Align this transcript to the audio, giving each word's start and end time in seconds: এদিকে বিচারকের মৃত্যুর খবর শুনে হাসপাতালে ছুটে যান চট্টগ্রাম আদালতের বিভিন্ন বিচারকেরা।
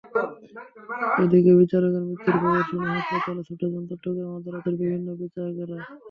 এদিকে 1.23 1.51
বিচারকের 1.59 2.03
মৃত্যুর 2.07 2.35
খবর 2.41 2.61
শুনে 2.69 2.87
হাসপাতালে 2.93 3.41
ছুটে 3.47 3.65
যান 3.71 3.83
চট্টগ্রাম 3.89 4.31
আদালতের 4.37 4.75
বিভিন্ন 4.81 5.07
বিচারকেরা। 5.21 5.77